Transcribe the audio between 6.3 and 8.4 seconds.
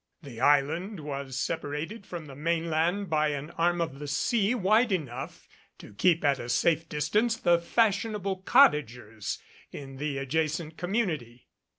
a safe distance the fashionable